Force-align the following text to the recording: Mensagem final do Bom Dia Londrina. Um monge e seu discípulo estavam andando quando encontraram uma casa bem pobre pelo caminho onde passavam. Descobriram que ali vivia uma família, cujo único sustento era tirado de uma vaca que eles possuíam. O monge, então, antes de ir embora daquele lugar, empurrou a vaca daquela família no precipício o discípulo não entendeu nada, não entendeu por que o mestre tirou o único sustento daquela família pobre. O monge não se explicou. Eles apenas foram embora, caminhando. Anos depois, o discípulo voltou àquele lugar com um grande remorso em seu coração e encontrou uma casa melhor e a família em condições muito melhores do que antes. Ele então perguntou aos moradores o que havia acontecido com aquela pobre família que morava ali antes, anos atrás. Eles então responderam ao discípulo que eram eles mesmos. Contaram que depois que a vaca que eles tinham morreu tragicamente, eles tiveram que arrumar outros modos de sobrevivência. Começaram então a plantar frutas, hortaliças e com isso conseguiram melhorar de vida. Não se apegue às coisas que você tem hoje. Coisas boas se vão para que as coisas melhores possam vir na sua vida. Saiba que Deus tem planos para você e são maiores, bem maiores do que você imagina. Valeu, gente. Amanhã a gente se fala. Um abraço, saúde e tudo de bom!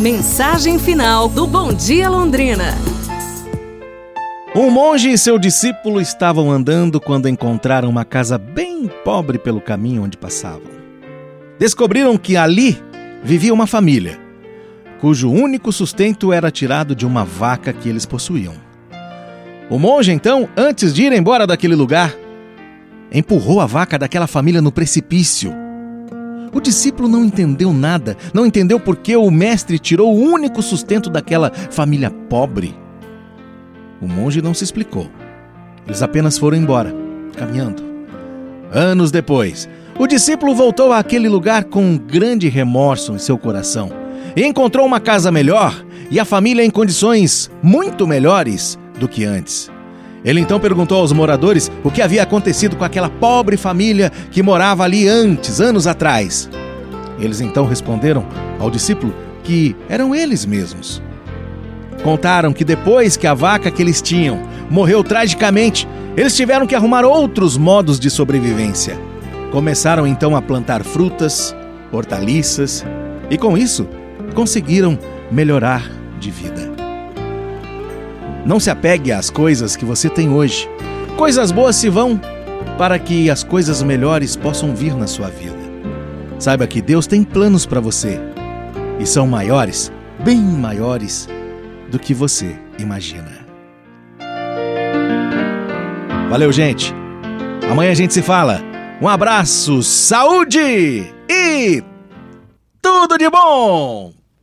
Mensagem 0.00 0.76
final 0.76 1.28
do 1.28 1.46
Bom 1.46 1.72
Dia 1.72 2.08
Londrina. 2.08 2.74
Um 4.52 4.68
monge 4.68 5.08
e 5.08 5.16
seu 5.16 5.38
discípulo 5.38 6.00
estavam 6.00 6.50
andando 6.50 7.00
quando 7.00 7.28
encontraram 7.28 7.90
uma 7.90 8.04
casa 8.04 8.36
bem 8.36 8.90
pobre 9.04 9.38
pelo 9.38 9.60
caminho 9.60 10.02
onde 10.02 10.18
passavam. 10.18 10.68
Descobriram 11.60 12.18
que 12.18 12.36
ali 12.36 12.82
vivia 13.22 13.54
uma 13.54 13.68
família, 13.68 14.18
cujo 15.00 15.30
único 15.30 15.70
sustento 15.72 16.32
era 16.32 16.50
tirado 16.50 16.96
de 16.96 17.06
uma 17.06 17.24
vaca 17.24 17.72
que 17.72 17.88
eles 17.88 18.04
possuíam. 18.04 18.54
O 19.70 19.78
monge, 19.78 20.10
então, 20.10 20.48
antes 20.56 20.92
de 20.92 21.04
ir 21.04 21.12
embora 21.12 21.46
daquele 21.46 21.76
lugar, 21.76 22.12
empurrou 23.12 23.60
a 23.60 23.66
vaca 23.66 23.96
daquela 23.96 24.26
família 24.26 24.60
no 24.60 24.72
precipício 24.72 25.63
o 26.54 26.60
discípulo 26.60 27.08
não 27.08 27.24
entendeu 27.24 27.72
nada, 27.72 28.16
não 28.32 28.46
entendeu 28.46 28.78
por 28.78 28.96
que 28.96 29.16
o 29.16 29.30
mestre 29.30 29.78
tirou 29.78 30.14
o 30.14 30.20
único 30.20 30.62
sustento 30.62 31.10
daquela 31.10 31.50
família 31.50 32.10
pobre. 32.10 32.74
O 34.00 34.06
monge 34.06 34.40
não 34.40 34.54
se 34.54 34.64
explicou. 34.64 35.10
Eles 35.86 36.02
apenas 36.02 36.38
foram 36.38 36.56
embora, 36.56 36.94
caminhando. 37.36 37.82
Anos 38.72 39.10
depois, 39.10 39.68
o 39.98 40.06
discípulo 40.06 40.54
voltou 40.54 40.92
àquele 40.92 41.28
lugar 41.28 41.64
com 41.64 41.84
um 41.84 41.98
grande 41.98 42.48
remorso 42.48 43.12
em 43.12 43.18
seu 43.18 43.36
coração 43.36 43.90
e 44.36 44.44
encontrou 44.44 44.86
uma 44.86 45.00
casa 45.00 45.30
melhor 45.30 45.84
e 46.10 46.18
a 46.18 46.24
família 46.24 46.64
em 46.64 46.70
condições 46.70 47.50
muito 47.62 48.06
melhores 48.06 48.78
do 48.98 49.08
que 49.08 49.24
antes. 49.24 49.70
Ele 50.24 50.40
então 50.40 50.58
perguntou 50.58 51.00
aos 51.00 51.12
moradores 51.12 51.70
o 51.82 51.90
que 51.90 52.00
havia 52.00 52.22
acontecido 52.22 52.76
com 52.76 52.84
aquela 52.84 53.10
pobre 53.10 53.56
família 53.56 54.10
que 54.30 54.42
morava 54.42 54.82
ali 54.82 55.06
antes, 55.06 55.60
anos 55.60 55.86
atrás. 55.86 56.48
Eles 57.18 57.40
então 57.40 57.66
responderam 57.66 58.24
ao 58.58 58.70
discípulo 58.70 59.14
que 59.42 59.76
eram 59.88 60.14
eles 60.14 60.46
mesmos. 60.46 61.02
Contaram 62.02 62.52
que 62.52 62.64
depois 62.64 63.16
que 63.16 63.26
a 63.26 63.34
vaca 63.34 63.70
que 63.70 63.82
eles 63.82 64.00
tinham 64.00 64.40
morreu 64.70 65.04
tragicamente, 65.04 65.86
eles 66.16 66.34
tiveram 66.34 66.66
que 66.66 66.74
arrumar 66.74 67.04
outros 67.04 67.56
modos 67.56 68.00
de 68.00 68.08
sobrevivência. 68.08 68.98
Começaram 69.52 70.06
então 70.06 70.34
a 70.34 70.42
plantar 70.42 70.82
frutas, 70.82 71.54
hortaliças 71.92 72.84
e 73.30 73.36
com 73.36 73.56
isso 73.56 73.86
conseguiram 74.34 74.98
melhorar 75.30 75.88
de 76.18 76.30
vida. 76.30 76.73
Não 78.44 78.60
se 78.60 78.70
apegue 78.70 79.10
às 79.10 79.30
coisas 79.30 79.74
que 79.74 79.84
você 79.84 80.08
tem 80.08 80.30
hoje. 80.30 80.68
Coisas 81.16 81.50
boas 81.50 81.76
se 81.76 81.88
vão 81.88 82.20
para 82.76 82.98
que 82.98 83.30
as 83.30 83.42
coisas 83.42 83.82
melhores 83.82 84.36
possam 84.36 84.74
vir 84.74 84.94
na 84.94 85.06
sua 85.06 85.28
vida. 85.28 85.56
Saiba 86.38 86.66
que 86.66 86.82
Deus 86.82 87.06
tem 87.06 87.22
planos 87.22 87.64
para 87.64 87.80
você 87.80 88.20
e 88.98 89.06
são 89.06 89.26
maiores, 89.26 89.90
bem 90.22 90.40
maiores 90.40 91.28
do 91.90 91.98
que 91.98 92.12
você 92.12 92.54
imagina. 92.78 93.44
Valeu, 96.28 96.50
gente. 96.52 96.92
Amanhã 97.70 97.92
a 97.92 97.94
gente 97.94 98.12
se 98.12 98.22
fala. 98.22 98.60
Um 99.00 99.08
abraço, 99.08 99.82
saúde 99.82 101.12
e 101.28 101.82
tudo 102.82 103.16
de 103.16 103.28
bom! 103.30 104.23